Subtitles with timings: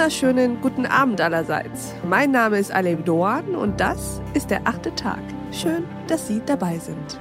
[0.00, 1.94] wunderschönen guten Abend allerseits.
[2.08, 5.20] Mein Name ist Alev Doan und das ist der achte Tag.
[5.52, 7.20] Schön, dass Sie dabei sind.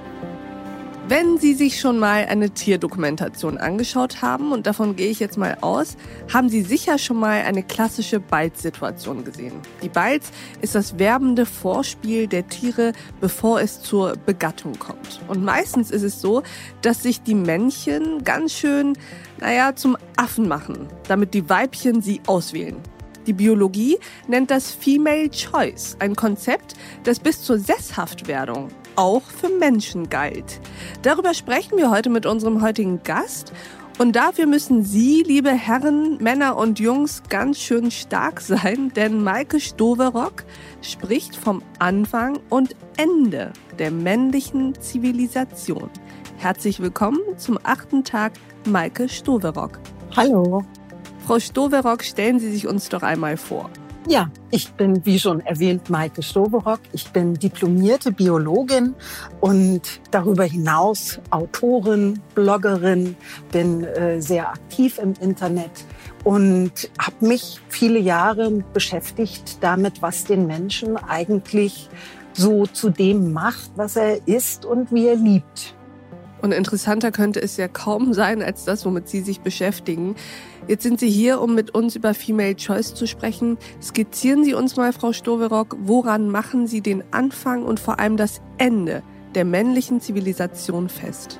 [1.09, 5.57] Wenn Sie sich schon mal eine Tierdokumentation angeschaut haben, und davon gehe ich jetzt mal
[5.61, 5.97] aus,
[6.31, 9.53] haben Sie sicher schon mal eine klassische Balzsituation gesehen.
[9.81, 10.29] Die Balz
[10.61, 15.19] ist das werbende Vorspiel der Tiere, bevor es zur Begattung kommt.
[15.27, 16.43] Und meistens ist es so,
[16.83, 18.95] dass sich die Männchen ganz schön,
[19.39, 22.75] naja, zum Affen machen, damit die Weibchen sie auswählen.
[23.25, 30.09] Die Biologie nennt das Female Choice, ein Konzept, das bis zur Sesshaftwerdung auch für Menschen
[30.09, 30.59] galt.
[31.03, 33.53] Darüber sprechen wir heute mit unserem heutigen Gast.
[33.97, 39.61] Und dafür müssen Sie, liebe Herren, Männer und Jungs, ganz schön stark sein, denn Maike
[39.61, 40.43] Stoverock
[40.81, 45.89] spricht vom Anfang und Ende der männlichen Zivilisation.
[46.37, 48.33] Herzlich willkommen zum achten Tag,
[48.65, 49.79] Maike Stoverock.
[50.15, 50.63] Hallo.
[51.25, 53.69] Frau Stoverock, stellen Sie sich uns doch einmal vor.
[54.09, 56.79] Ja, ich bin, wie schon erwähnt, Maike Stoverock.
[56.93, 58.95] Ich bin diplomierte Biologin
[59.39, 63.15] und darüber hinaus Autorin, Bloggerin,
[63.51, 65.85] bin äh, sehr aktiv im Internet
[66.23, 71.87] und habe mich viele Jahre beschäftigt damit, was den Menschen eigentlich
[72.33, 75.75] so zu dem macht, was er ist und wie er liebt.
[76.41, 80.15] Und interessanter könnte es ja kaum sein als das, womit Sie sich beschäftigen.
[80.67, 83.57] Jetzt sind Sie hier, um mit uns über Female Choice zu sprechen.
[83.81, 88.41] Skizzieren Sie uns mal, Frau Stoverock, woran machen Sie den Anfang und vor allem das
[88.57, 89.03] Ende
[89.35, 91.39] der männlichen Zivilisation fest?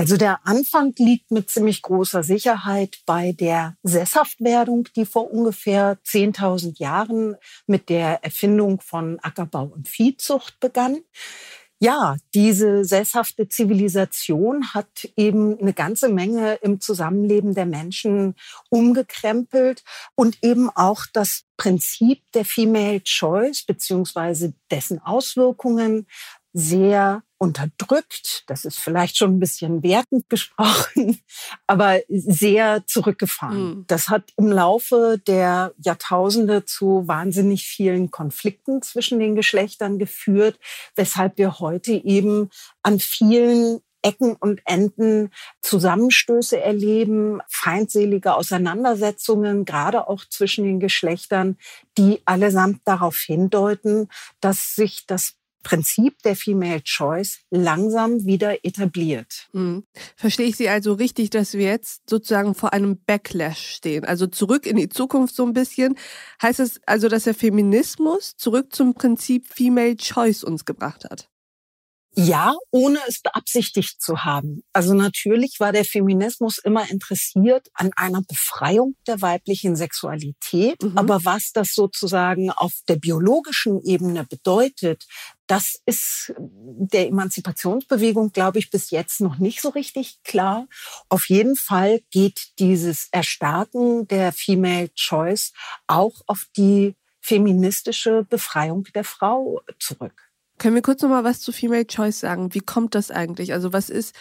[0.00, 6.80] Also der Anfang liegt mit ziemlich großer Sicherheit bei der Sesshaftwerdung, die vor ungefähr 10.000
[6.80, 11.00] Jahren mit der Erfindung von Ackerbau und Viehzucht begann.
[11.80, 18.36] Ja, diese sesshafte Zivilisation hat eben eine ganze Menge im Zusammenleben der Menschen
[18.70, 19.82] umgekrempelt
[20.14, 26.06] und eben auch das Prinzip der Female Choice beziehungsweise dessen Auswirkungen
[26.52, 28.44] sehr unterdrückt.
[28.48, 31.20] Das ist vielleicht schon ein bisschen wertend gesprochen,
[31.66, 33.62] aber sehr zurückgefahren.
[33.62, 33.84] Mhm.
[33.86, 40.58] Das hat im Laufe der Jahrtausende zu wahnsinnig vielen Konflikten zwischen den Geschlechtern geführt,
[40.96, 42.50] weshalb wir heute eben
[42.82, 51.58] an vielen Ecken und Enden Zusammenstöße erleben, feindselige Auseinandersetzungen, gerade auch zwischen den Geschlechtern,
[51.98, 54.08] die allesamt darauf hindeuten,
[54.40, 59.48] dass sich das Prinzip der Female Choice langsam wieder etabliert.
[59.52, 59.84] Hm.
[60.16, 64.66] Verstehe ich Sie also richtig, dass wir jetzt sozusagen vor einem Backlash stehen, also zurück
[64.66, 65.96] in die Zukunft so ein bisschen?
[66.42, 71.29] Heißt es also, dass der Feminismus zurück zum Prinzip Female Choice uns gebracht hat?
[72.16, 74.64] Ja, ohne es beabsichtigt zu haben.
[74.72, 80.82] Also natürlich war der Feminismus immer interessiert an einer Befreiung der weiblichen Sexualität.
[80.82, 80.98] Mhm.
[80.98, 85.06] Aber was das sozusagen auf der biologischen Ebene bedeutet,
[85.46, 90.66] das ist der Emanzipationsbewegung, glaube ich, bis jetzt noch nicht so richtig klar.
[91.08, 95.52] Auf jeden Fall geht dieses Erstarken der Female Choice
[95.86, 100.29] auch auf die feministische Befreiung der Frau zurück.
[100.60, 102.52] Können wir kurz noch mal was zu Female Choice sagen?
[102.52, 103.54] Wie kommt das eigentlich?
[103.54, 104.14] Also was ist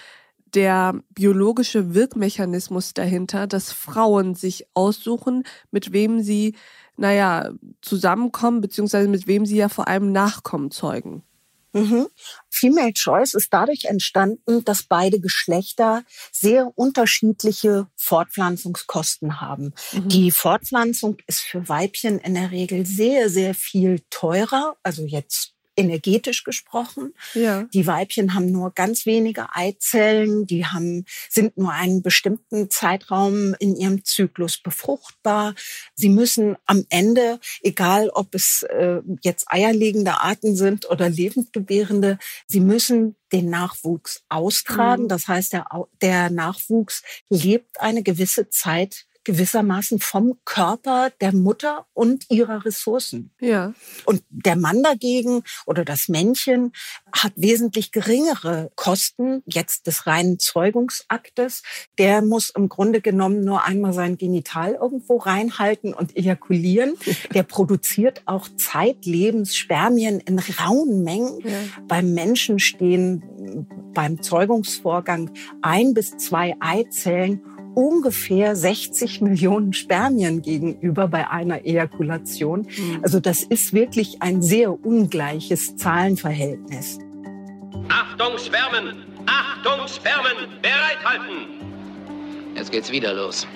[0.56, 6.56] der biologische Wirkmechanismus dahinter, dass Frauen sich aussuchen, mit wem sie,
[6.96, 7.52] naja,
[7.82, 11.24] zusammenkommen, beziehungsweise mit wem sie ja vor allem Nachkommen zeugen?
[11.74, 12.08] Mhm.
[12.50, 19.74] Female Choice ist dadurch entstanden, dass beide Geschlechter sehr unterschiedliche Fortpflanzungskosten haben.
[19.92, 20.08] Mhm.
[20.08, 26.44] Die Fortpflanzung ist für Weibchen in der Regel sehr, sehr viel teurer, also jetzt energetisch
[26.44, 27.14] gesprochen.
[27.34, 27.64] Ja.
[27.74, 33.76] Die Weibchen haben nur ganz wenige Eizellen, die haben, sind nur einen bestimmten Zeitraum in
[33.76, 35.56] ihrem Zyklus befruchtbar.
[35.96, 42.60] Sie müssen am Ende, egal ob es äh, jetzt eierlegende Arten sind oder lebendgebärende, sie
[42.60, 45.04] müssen den Nachwuchs austragen.
[45.04, 45.08] Mhm.
[45.08, 45.66] Das heißt, der,
[46.02, 53.30] der Nachwuchs lebt eine gewisse Zeit gewissermaßen vom Körper der Mutter und ihrer Ressourcen.
[53.40, 53.76] Ja.
[54.06, 56.72] Und der Mann dagegen oder das Männchen
[57.14, 61.62] hat wesentlich geringere Kosten jetzt des reinen Zeugungsaktes.
[62.00, 66.96] Der muss im Grunde genommen nur einmal sein Genital irgendwo reinhalten und ejakulieren.
[67.36, 71.40] Der produziert auch zeitlebens Spermien in rauen Mengen.
[71.42, 71.52] Ja.
[71.88, 75.30] Beim Menschen stehen beim Zeugungsvorgang
[75.62, 77.42] ein bis zwei Eizellen
[77.76, 82.62] ungefähr 60 Millionen Spermien gegenüber bei einer Ejakulation.
[82.62, 83.00] Mhm.
[83.02, 87.00] Also das ist wirklich ein sehr ungleiches Zahlenverhältnis.
[87.90, 89.06] Achtung, Spermen!
[89.26, 91.60] Achtung, Spermen, bereithalten!
[92.56, 93.48] Jetzt geht's wieder los.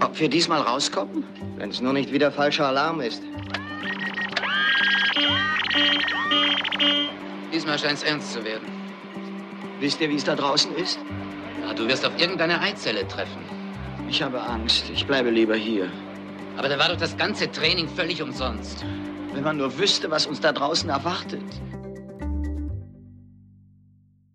[0.00, 1.24] Ob wir diesmal rauskommen?
[1.56, 3.22] Wenn es nur nicht wieder falscher Alarm ist.
[7.52, 8.66] Diesmal scheint's ernst zu werden.
[9.80, 10.98] Wisst ihr, wie es da draußen ist?
[11.76, 13.42] Du wirst auf irgendeine Eizelle treffen.
[14.08, 14.90] Ich habe Angst.
[14.90, 15.90] Ich bleibe lieber hier.
[16.56, 18.84] Aber da war doch das ganze Training völlig umsonst.
[19.32, 21.42] Wenn man nur wüsste, was uns da draußen erwartet.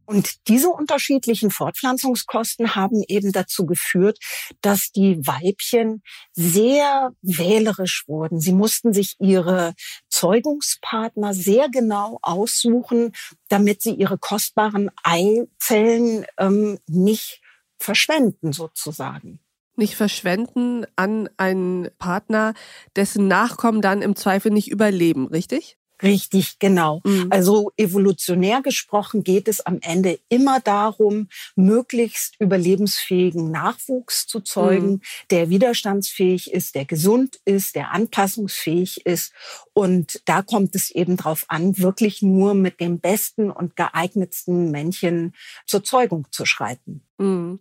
[0.07, 4.17] Und diese unterschiedlichen Fortpflanzungskosten haben eben dazu geführt,
[4.61, 6.01] dass die Weibchen
[6.31, 8.39] sehr wählerisch wurden.
[8.39, 9.73] Sie mussten sich ihre
[10.07, 13.11] Zeugungspartner sehr genau aussuchen,
[13.49, 17.41] damit sie ihre kostbaren Eizellen ähm, nicht
[17.77, 19.41] verschwenden sozusagen
[19.79, 22.55] nicht verschwenden an einen Partner,
[22.95, 25.77] dessen Nachkommen dann im Zweifel nicht überleben, richtig?
[26.01, 27.01] Richtig, genau.
[27.03, 27.27] Mhm.
[27.31, 35.01] Also evolutionär gesprochen geht es am Ende immer darum, möglichst überlebensfähigen Nachwuchs zu zeugen, mhm.
[35.31, 39.33] der widerstandsfähig ist, der gesund ist, der anpassungsfähig ist.
[39.73, 45.33] Und da kommt es eben darauf an, wirklich nur mit dem besten und geeignetsten Männchen
[45.65, 47.01] zur Zeugung zu schreiten.
[47.17, 47.59] Mhm.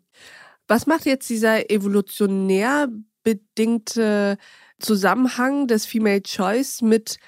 [0.68, 2.88] Was macht jetzt dieser evolutionär
[3.22, 4.36] bedingte
[4.78, 7.18] Zusammenhang des Female Choice mit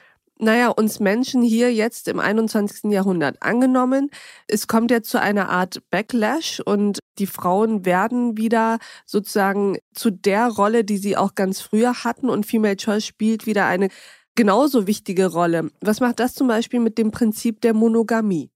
[0.41, 2.91] naja, uns Menschen hier jetzt im 21.
[2.91, 4.11] Jahrhundert angenommen.
[4.47, 10.49] Es kommt jetzt zu einer Art Backlash und die Frauen werden wieder sozusagen zu der
[10.49, 13.89] Rolle, die sie auch ganz früher hatten und Female Choice spielt wieder eine
[14.35, 15.71] genauso wichtige Rolle.
[15.81, 18.51] Was macht das zum Beispiel mit dem Prinzip der Monogamie?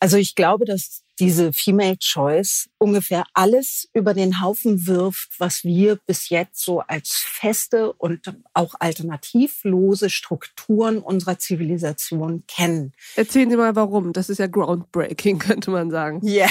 [0.00, 5.98] Also ich glaube, dass diese Female Choice ungefähr alles über den Haufen wirft, was wir
[6.06, 12.92] bis jetzt so als feste und auch alternativlose Strukturen unserer Zivilisation kennen.
[13.16, 14.12] Erzählen Sie mal warum.
[14.12, 16.20] Das ist ja groundbreaking, könnte man sagen.
[16.22, 16.48] Ja.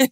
[0.00, 0.08] Yeah.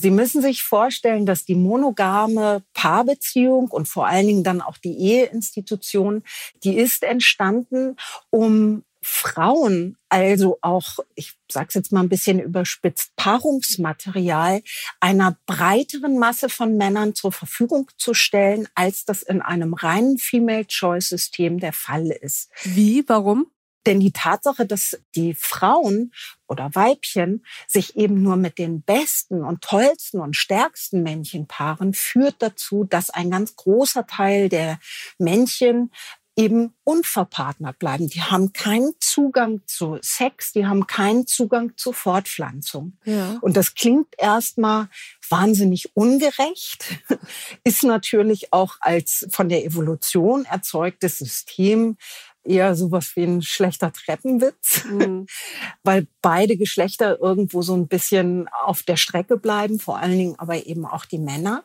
[0.00, 4.96] Sie müssen sich vorstellen, dass die monogame Paarbeziehung und vor allen Dingen dann auch die
[4.96, 6.22] Eheinstitution,
[6.62, 7.96] die ist entstanden,
[8.30, 14.62] um Frauen also auch, ich sage es jetzt mal ein bisschen überspitzt, Paarungsmaterial
[15.00, 21.60] einer breiteren Masse von Männern zur Verfügung zu stellen, als das in einem reinen Female-Choice-System
[21.60, 22.50] der Fall ist.
[22.62, 23.04] Wie?
[23.06, 23.50] Warum?
[23.86, 26.12] Denn die Tatsache, dass die Frauen
[26.46, 32.36] oder Weibchen sich eben nur mit den besten und tollsten und stärksten Männchen paaren, führt
[32.40, 34.78] dazu, dass ein ganz großer Teil der
[35.18, 35.90] Männchen
[36.38, 38.08] eben unverpartnert bleiben.
[38.08, 42.96] Die haben keinen Zugang zu Sex, die haben keinen Zugang zu Fortpflanzung.
[43.04, 43.38] Ja.
[43.40, 44.88] Und das klingt erstmal
[45.28, 46.84] wahnsinnig ungerecht,
[47.64, 51.96] ist natürlich auch als von der Evolution erzeugtes System
[52.44, 55.26] eher sowas wie ein schlechter Treppenwitz, mhm.
[55.82, 60.66] weil beide Geschlechter irgendwo so ein bisschen auf der Strecke bleiben, vor allen Dingen aber
[60.66, 61.64] eben auch die Männer.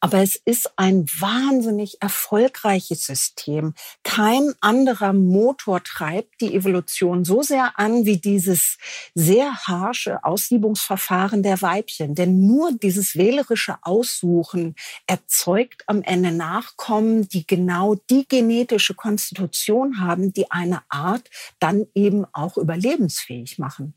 [0.00, 3.74] Aber es ist ein wahnsinnig erfolgreiches System.
[4.04, 8.78] Kein anderer Motor treibt die Evolution so sehr an wie dieses
[9.14, 12.14] sehr harsche Aussiebungsverfahren der Weibchen.
[12.14, 14.76] Denn nur dieses wählerische Aussuchen
[15.08, 21.28] erzeugt am Ende Nachkommen, die genau die genetische Konstitution haben, die eine Art
[21.58, 23.94] dann eben auch überlebensfähig machen.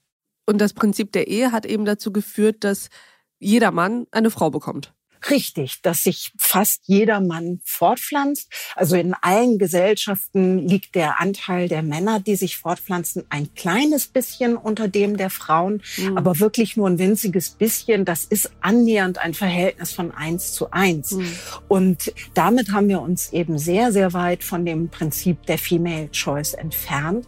[0.48, 2.90] Und das Prinzip der Ehe hat eben dazu geführt, dass
[3.38, 4.94] jeder Mann eine Frau bekommt
[5.30, 8.52] richtig, dass sich fast jeder Mann fortpflanzt.
[8.76, 14.58] Also in allen Gesellschaften liegt der Anteil der Männer, die sich fortpflanzen, ein kleines bisschen
[14.58, 16.18] unter dem der Frauen, mhm.
[16.18, 18.06] aber wirklich nur ein winziges bisschen.
[18.06, 21.12] Das ist annähernd ein Verhältnis von eins zu eins.
[21.12, 21.34] Mhm.
[21.68, 26.54] Und damit haben wir uns eben sehr, sehr weit von dem Prinzip der Female Choice
[26.54, 27.28] entfernt.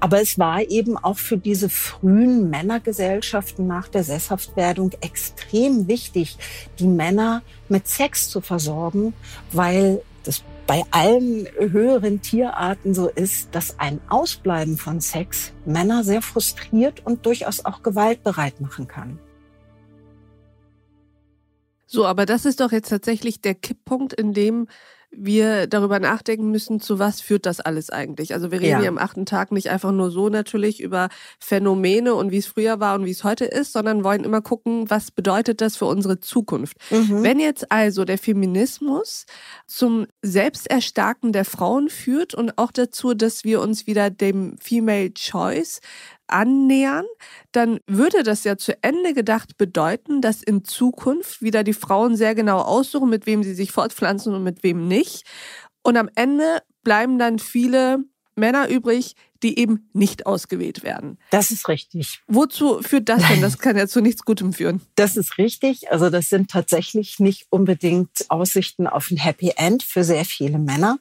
[0.00, 6.38] Aber es war eben auch für diese frühen Männergesellschaften nach der Sesshaftwerdung extrem wichtig,
[6.78, 9.12] die Männer mit Sex zu versorgen,
[9.52, 16.22] weil das bei allen höheren Tierarten so ist, dass ein Ausbleiben von Sex Männer sehr
[16.22, 19.18] frustriert und durchaus auch gewaltbereit machen kann.
[21.86, 24.68] So, aber das ist doch jetzt tatsächlich der Kipppunkt, in dem
[25.10, 28.32] wir darüber nachdenken müssen, zu was führt das alles eigentlich.
[28.32, 28.80] Also wir reden ja.
[28.80, 32.80] hier am achten Tag nicht einfach nur so natürlich über Phänomene und wie es früher
[32.80, 36.20] war und wie es heute ist, sondern wollen immer gucken, was bedeutet das für unsere
[36.20, 36.76] Zukunft.
[36.90, 37.22] Mhm.
[37.22, 39.26] Wenn jetzt also der Feminismus
[39.66, 45.80] zum Selbsterstarken der Frauen führt und auch dazu, dass wir uns wieder dem Female Choice
[46.32, 47.06] annähern,
[47.52, 52.34] dann würde das ja zu Ende gedacht bedeuten, dass in Zukunft wieder die Frauen sehr
[52.34, 55.24] genau aussuchen, mit wem sie sich fortpflanzen und mit wem nicht.
[55.82, 58.04] Und am Ende bleiben dann viele
[58.40, 61.18] Männer übrig, die eben nicht ausgewählt werden.
[61.30, 62.20] Das ist richtig.
[62.26, 63.40] Wozu führt das denn?
[63.40, 64.82] Das kann ja zu nichts Gutem führen.
[64.96, 65.90] Das ist richtig.
[65.90, 70.98] Also das sind tatsächlich nicht unbedingt Aussichten auf ein Happy End für sehr viele Männer.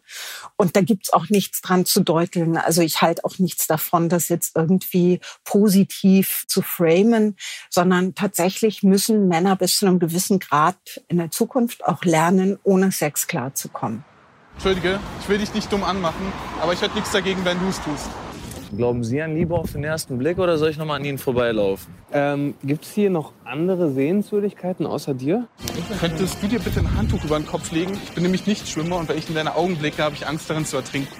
[0.55, 2.58] Und da gibt's auch nichts dran zu deuteln.
[2.58, 7.36] Also ich halte auch nichts davon, das jetzt irgendwie positiv zu framen,
[7.69, 12.91] sondern tatsächlich müssen Männer bis zu einem gewissen Grad in der Zukunft auch lernen, ohne
[12.91, 14.05] Sex klarzukommen.
[14.60, 17.82] Entschuldige, ich will dich nicht dumm anmachen, aber ich hätte nichts dagegen, wenn du es
[17.82, 18.10] tust.
[18.75, 21.18] Glauben Sie an Liebe auf den ersten Blick oder soll ich noch mal an Ihnen
[21.18, 21.94] vorbeilaufen?
[22.12, 25.48] Ähm, Gibt es hier noch andere Sehenswürdigkeiten außer dir?
[26.01, 27.98] Könntest du dir bitte ein Handtuch über den Kopf legen?
[28.04, 30.50] Ich bin nämlich nicht Schwimmer und wenn ich in deine Augen blicke, habe ich Angst
[30.50, 31.16] darin zu ertrinken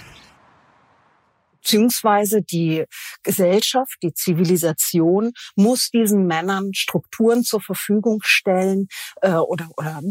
[1.62, 2.86] beziehungsweise die
[3.24, 8.88] Gesellschaft, die Zivilisation muss diesen Männern Strukturen zur Verfügung stellen
[9.22, 10.02] äh, oder, oder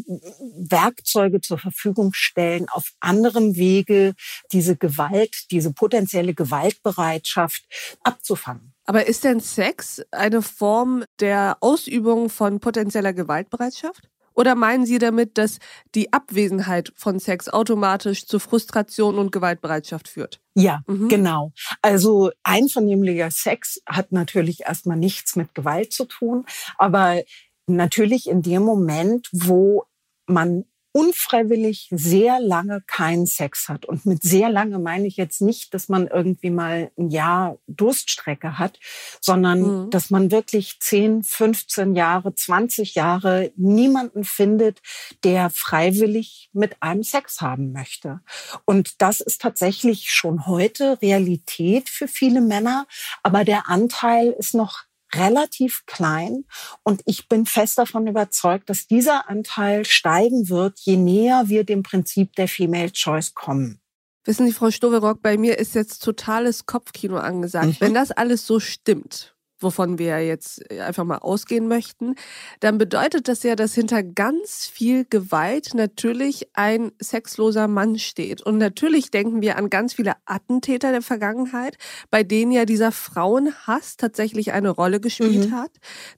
[0.57, 4.15] Werkzeuge zur Verfügung stellen, auf anderem Wege
[4.53, 7.65] diese Gewalt, diese potenzielle Gewaltbereitschaft
[8.03, 8.75] abzufangen.
[8.85, 14.09] Aber ist denn Sex eine Form der Ausübung von potenzieller Gewaltbereitschaft?
[14.39, 15.59] Oder meinen Sie damit, dass
[15.97, 20.41] die Abwesenheit von Sex automatisch zu Frustration und Gewaltbereitschaft führt?
[20.55, 21.09] Ja, mhm.
[21.09, 21.53] genau.
[21.83, 27.21] Also einvernehmlicher Sex hat natürlich erstmal nichts mit Gewalt zu tun, aber
[27.67, 29.87] natürlich in dem Moment, wo
[30.27, 30.67] man
[30.99, 33.87] unfreiwillig sehr lange keinen Sex hat.
[33.87, 38.59] Und mit sehr lange meine ich jetzt nicht, dass man irgendwie mal ein Jahr Durststrecke
[38.59, 38.81] hat,
[39.21, 39.91] sondern mhm.
[39.91, 44.83] dass man wirklich 10, 15 Jahre, 20 Jahre niemanden findet,
[45.23, 48.21] der freiwillig mit einem Sex haben möchte.
[48.65, 52.89] Und das ist tatsächlich schon heute Realität für viele Männer,
[53.23, 56.45] aber der Anteil ist noch relativ klein
[56.83, 61.83] und ich bin fest davon überzeugt, dass dieser Anteil steigen wird, je näher wir dem
[61.83, 63.81] Prinzip der Female Choice kommen.
[64.25, 67.67] Wissen Sie, Frau Stoverock, bei mir ist jetzt totales Kopfkino angesagt.
[67.69, 67.77] Mhm.
[67.81, 72.15] Wenn das alles so stimmt, wovon wir jetzt einfach mal ausgehen möchten,
[72.61, 78.43] dann bedeutet das ja, dass hinter ganz viel Gewalt natürlich ein sexloser Mann steht.
[78.43, 81.77] Und natürlich denken wir an ganz viele Attentäter der Vergangenheit,
[82.11, 85.55] bei denen ja dieser Frauenhass tatsächlich eine Rolle gespielt mhm.
[85.55, 85.71] hat.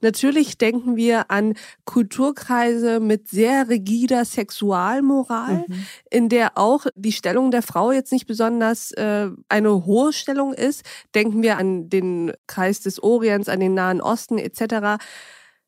[0.02, 1.54] Natürlich denken wir an
[1.84, 5.86] Kulturkreise mit sehr rigider Sexualmoral, mhm.
[6.10, 10.84] in der auch die Stellung der Frau jetzt nicht besonders äh, eine hohe Stellung ist.
[11.14, 15.02] Denken wir an den Kreis des Orients Orients, an den Nahen Osten etc.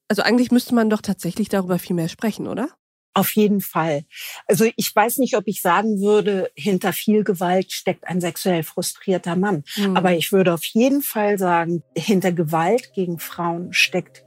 [0.09, 2.69] Also eigentlich müsste man doch tatsächlich darüber viel mehr sprechen, oder?
[3.14, 4.04] Auf jeden Fall.
[4.47, 9.37] Also ich weiß nicht, ob ich sagen würde, hinter viel Gewalt steckt ein sexuell frustrierter
[9.37, 9.64] Mann.
[9.76, 9.97] Mhm.
[9.97, 14.25] Aber ich würde auf jeden Fall sagen, hinter Gewalt gegen Frauen steckt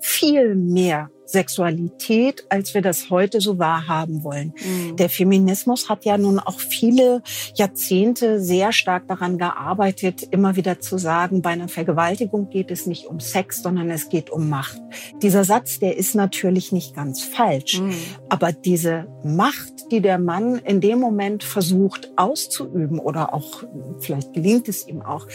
[0.00, 4.54] viel mehr Sexualität, als wir das heute so wahrhaben wollen.
[4.56, 4.96] Mhm.
[4.96, 7.22] Der Feminismus hat ja nun auch viele
[7.54, 13.06] Jahrzehnte sehr stark daran gearbeitet, immer wieder zu sagen, bei einer Vergewaltigung geht es nicht
[13.06, 14.80] um Sex, sondern es geht um Macht.
[15.22, 17.94] Dieser Satz, der ist natürlich nicht ganz falsch, mhm.
[18.28, 23.64] aber diese Macht, die der Mann in dem Moment versucht auszuüben oder auch
[23.98, 25.26] vielleicht gelingt es ihm auch,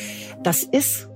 [0.41, 1.09] das ist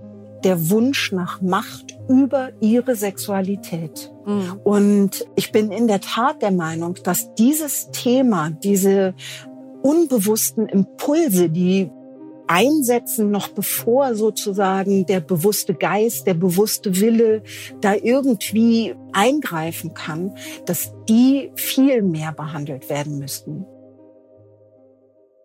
[0.43, 4.11] der Wunsch nach Macht über ihre Sexualität.
[4.25, 4.59] Mhm.
[4.63, 9.13] Und ich bin in der Tat der Meinung, dass dieses Thema, diese
[9.81, 11.89] unbewussten Impulse, die
[12.47, 17.43] einsetzen, noch bevor sozusagen der bewusste Geist, der bewusste Wille
[17.81, 20.33] da irgendwie eingreifen kann,
[20.65, 23.65] dass die viel mehr behandelt werden müssten.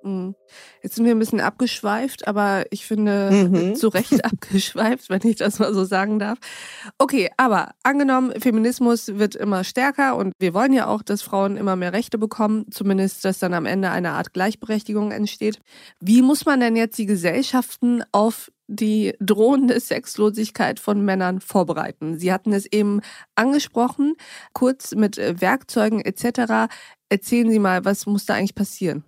[0.05, 0.35] Mhm.
[0.83, 3.75] Jetzt sind wir ein bisschen abgeschweift, aber ich finde mhm.
[3.77, 6.39] zu Recht abgeschweift, wenn ich das mal so sagen darf.
[6.99, 11.77] Okay, aber angenommen, Feminismus wird immer stärker und wir wollen ja auch, dass Frauen immer
[11.77, 15.59] mehr Rechte bekommen, zumindest, dass dann am Ende eine Art Gleichberechtigung entsteht.
[16.01, 22.19] Wie muss man denn jetzt die Gesellschaften auf die drohende Sexlosigkeit von Männern vorbereiten?
[22.19, 23.01] Sie hatten es eben
[23.35, 24.15] angesprochen,
[24.53, 26.73] kurz mit Werkzeugen etc.
[27.09, 29.05] Erzählen Sie mal, was muss da eigentlich passieren?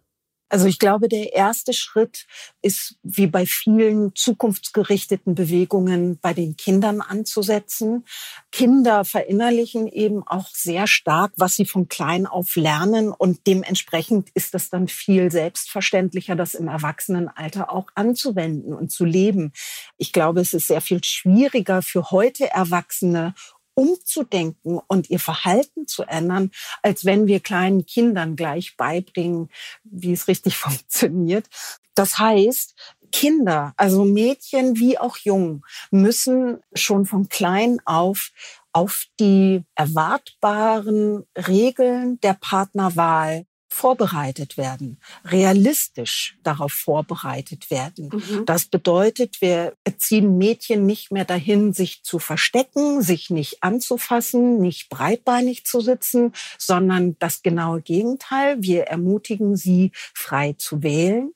[0.54, 2.28] Also ich glaube, der erste Schritt
[2.62, 8.04] ist, wie bei vielen zukunftsgerichteten Bewegungen, bei den Kindern anzusetzen.
[8.52, 14.54] Kinder verinnerlichen eben auch sehr stark, was sie von klein auf lernen und dementsprechend ist
[14.54, 19.52] es dann viel selbstverständlicher, das im Erwachsenenalter auch anzuwenden und zu leben.
[19.96, 23.34] Ich glaube, es ist sehr viel schwieriger für heute Erwachsene
[23.75, 26.50] umzudenken und ihr Verhalten zu ändern,
[26.83, 29.50] als wenn wir kleinen Kindern gleich beibringen,
[29.85, 31.47] wie es richtig funktioniert.
[31.95, 32.75] Das heißt,
[33.12, 35.62] Kinder, also Mädchen wie auch Jungen,
[35.93, 38.33] müssen schon von klein auf
[38.73, 48.11] auf die erwartbaren Regeln der Partnerwahl vorbereitet werden, realistisch darauf vorbereitet werden.
[48.12, 48.47] Mhm.
[48.47, 54.88] Das bedeutet, wir erziehen Mädchen nicht mehr dahin, sich zu verstecken, sich nicht anzufassen, nicht
[54.88, 58.57] breitbeinig zu sitzen, sondern das genaue Gegenteil.
[58.61, 61.33] Wir ermutigen sie, frei zu wählen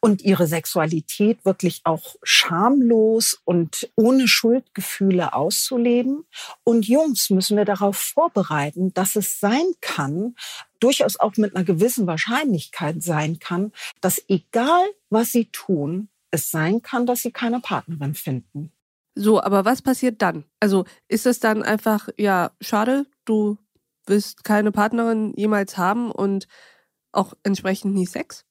[0.00, 6.24] und ihre Sexualität wirklich auch schamlos und ohne Schuldgefühle auszuleben.
[6.64, 10.34] Und Jungs müssen wir darauf vorbereiten, dass es sein kann,
[10.82, 16.82] durchaus auch mit einer gewissen Wahrscheinlichkeit sein kann, dass egal was sie tun, es sein
[16.82, 18.72] kann, dass sie keine Partnerin finden.
[19.14, 20.44] So, aber was passiert dann?
[20.58, 23.58] Also ist es dann einfach, ja, schade, du
[24.06, 26.48] wirst keine Partnerin jemals haben und
[27.12, 28.44] auch entsprechend nie Sex?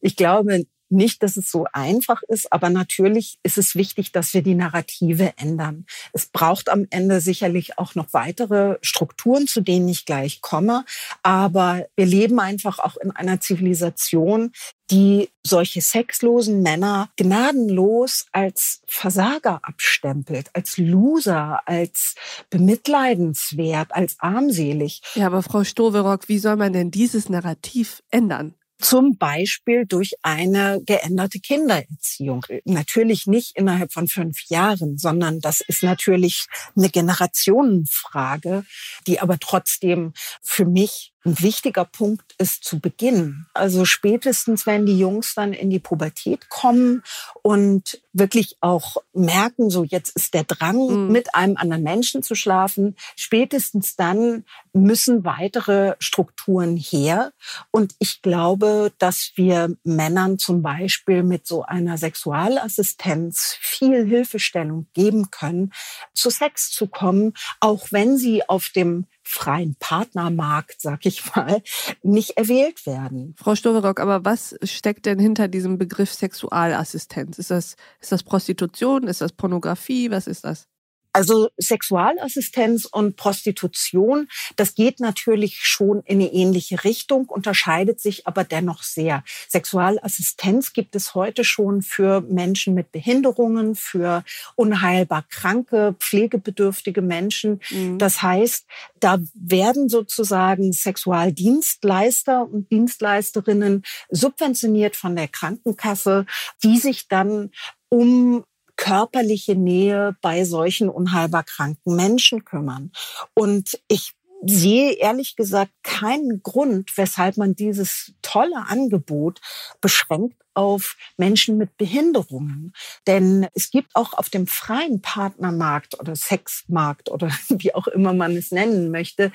[0.00, 4.42] Ich glaube, nicht, dass es so einfach ist, aber natürlich ist es wichtig, dass wir
[4.42, 5.86] die Narrative ändern.
[6.12, 10.84] Es braucht am Ende sicherlich auch noch weitere Strukturen, zu denen ich gleich komme.
[11.22, 14.52] Aber wir leben einfach auch in einer Zivilisation,
[14.90, 22.14] die solche sexlosen Männer gnadenlos als Versager abstempelt, als Loser, als
[22.50, 25.02] bemitleidenswert, als armselig.
[25.14, 28.54] Ja, aber Frau Stoverock, wie soll man denn dieses Narrativ ändern?
[28.80, 32.46] Zum Beispiel durch eine geänderte Kindererziehung.
[32.64, 38.64] Natürlich nicht innerhalb von fünf Jahren, sondern das ist natürlich eine Generationenfrage,
[39.06, 43.46] die aber trotzdem für mich ein wichtiger Punkt ist zu Beginn.
[43.52, 47.02] Also spätestens, wenn die Jungs dann in die Pubertät kommen
[47.42, 51.12] und wirklich auch merken, so jetzt ist der Drang, mhm.
[51.12, 57.32] mit einem anderen Menschen zu schlafen, spätestens dann müssen weitere Strukturen her.
[57.70, 65.30] Und ich glaube, dass wir Männern zum Beispiel mit so einer Sexualassistenz viel Hilfestellung geben
[65.30, 65.72] können,
[66.14, 71.62] zu Sex zu kommen, auch wenn sie auf dem freien Partnermarkt, sag ich mal,
[72.02, 73.34] nicht erwählt werden.
[73.36, 77.38] Frau Stoverock, aber was steckt denn hinter diesem Begriff Sexualassistenz?
[77.38, 79.06] Ist das, ist das Prostitution?
[79.06, 80.10] Ist das Pornografie?
[80.10, 80.66] Was ist das?
[81.12, 88.44] Also Sexualassistenz und Prostitution, das geht natürlich schon in eine ähnliche Richtung, unterscheidet sich aber
[88.44, 89.24] dennoch sehr.
[89.48, 97.60] Sexualassistenz gibt es heute schon für Menschen mit Behinderungen, für unheilbar kranke, pflegebedürftige Menschen.
[97.70, 97.98] Mhm.
[97.98, 98.66] Das heißt,
[99.00, 106.26] da werden sozusagen Sexualdienstleister und Dienstleisterinnen subventioniert von der Krankenkasse,
[106.62, 107.50] die sich dann
[107.88, 108.44] um
[108.78, 112.92] körperliche Nähe bei solchen unheilbar kranken Menschen kümmern.
[113.34, 114.14] Und ich
[114.46, 119.40] sehe ehrlich gesagt keinen Grund, weshalb man dieses tolle Angebot
[119.80, 122.72] beschränkt auf Menschen mit Behinderungen.
[123.06, 128.36] Denn es gibt auch auf dem freien Partnermarkt oder Sexmarkt oder wie auch immer man
[128.36, 129.32] es nennen möchte,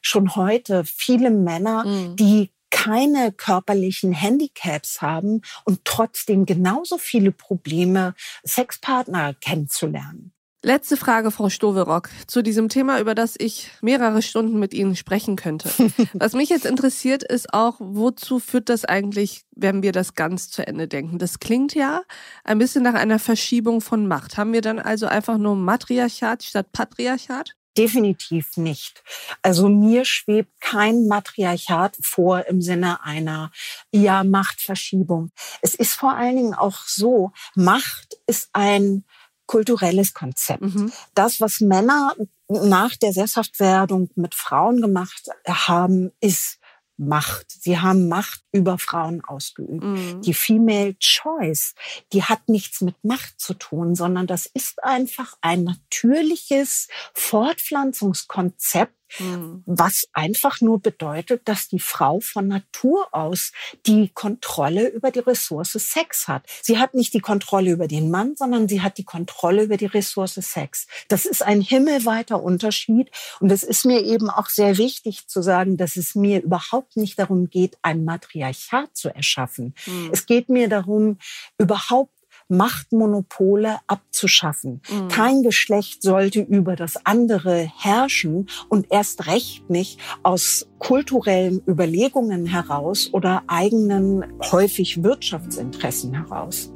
[0.00, 2.16] schon heute viele Männer, mhm.
[2.16, 10.32] die keine körperlichen Handicaps haben und trotzdem genauso viele Probleme, Sexpartner kennenzulernen.
[10.66, 15.36] Letzte Frage, Frau Stoverock, zu diesem Thema, über das ich mehrere Stunden mit Ihnen sprechen
[15.36, 15.70] könnte.
[16.12, 20.66] Was mich jetzt interessiert, ist auch, wozu führt das eigentlich, wenn wir das ganz zu
[20.66, 21.18] Ende denken?
[21.18, 22.02] Das klingt ja
[22.42, 24.38] ein bisschen nach einer Verschiebung von Macht.
[24.38, 27.54] Haben wir dann also einfach nur Matriarchat statt Patriarchat?
[27.76, 29.02] Definitiv nicht.
[29.42, 33.50] Also mir schwebt kein Matriarchat vor im Sinne einer
[33.92, 35.30] ja Machtverschiebung.
[35.62, 39.04] Es ist vor allen Dingen auch so, Macht ist ein
[39.46, 40.62] kulturelles Konzept.
[40.62, 40.92] Mhm.
[41.14, 42.14] Das, was Männer
[42.48, 46.58] nach der Sesshaftwerdung mit Frauen gemacht haben, ist
[46.98, 47.50] Macht.
[47.50, 49.84] Sie haben Macht über Frauen ausgeübt.
[49.84, 50.22] Mhm.
[50.22, 51.74] Die Female Choice,
[52.12, 59.62] die hat nichts mit Macht zu tun, sondern das ist einfach ein natürliches Fortpflanzungskonzept, Mhm.
[59.66, 63.52] Was einfach nur bedeutet, dass die Frau von Natur aus
[63.86, 66.44] die Kontrolle über die Ressource Sex hat.
[66.62, 69.86] Sie hat nicht die Kontrolle über den Mann, sondern sie hat die Kontrolle über die
[69.86, 70.86] Ressource Sex.
[71.08, 73.10] Das ist ein himmelweiter Unterschied.
[73.40, 77.18] Und es ist mir eben auch sehr wichtig zu sagen, dass es mir überhaupt nicht
[77.18, 79.74] darum geht, ein Matriarchat zu erschaffen.
[79.86, 80.10] Mhm.
[80.12, 81.18] Es geht mir darum,
[81.58, 82.15] überhaupt
[82.48, 84.80] Machtmonopole abzuschaffen.
[84.90, 85.08] Mhm.
[85.08, 93.10] Kein Geschlecht sollte über das andere herrschen und erst recht nicht aus kulturellen Überlegungen heraus
[93.12, 96.70] oder eigenen häufig Wirtschaftsinteressen heraus.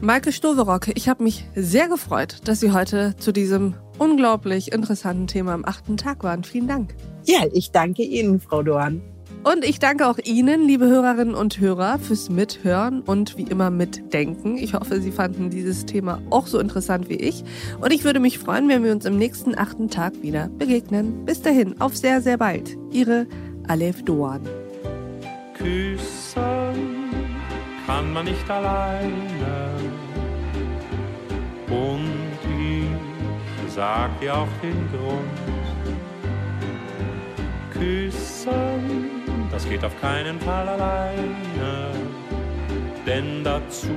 [0.00, 5.54] Maike Stoverock, ich habe mich sehr gefreut, dass Sie heute zu diesem unglaublich interessanten Thema
[5.54, 6.44] am achten Tag waren.
[6.44, 6.94] Vielen Dank.
[7.24, 9.00] Ja, ich danke Ihnen, Frau Dorn.
[9.46, 14.58] Und ich danke auch Ihnen, liebe Hörerinnen und Hörer, fürs Mithören und wie immer mitdenken.
[14.58, 17.44] Ich hoffe, Sie fanden dieses Thema auch so interessant wie ich.
[17.80, 21.24] Und ich würde mich freuen, wenn wir uns im nächsten achten Tag wieder begegnen.
[21.24, 22.76] Bis dahin, auf sehr, sehr bald.
[22.90, 23.28] Ihre
[23.68, 24.40] Alef Doan.
[25.54, 26.42] Küssen
[27.86, 29.70] kann man nicht alleine.
[31.68, 32.10] Und
[32.42, 35.46] ich sag dir auch den Grund.
[37.70, 39.15] Küssen,
[39.50, 41.90] das geht auf keinen Fall alleine.
[43.06, 43.94] Denn dazu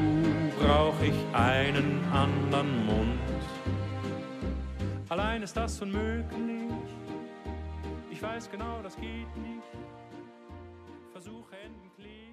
[0.60, 3.20] brauch ich einen anderen Mund.
[5.10, 6.70] Allein ist das unmöglich.
[8.12, 9.64] Ich weiß genau, das geht nicht.
[11.12, 12.29] Versuche Enden kläglich.